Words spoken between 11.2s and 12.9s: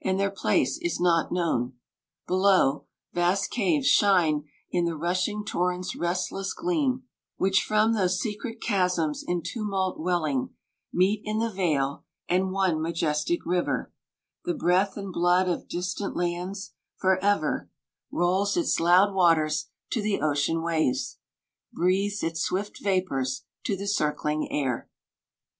in the vale, and one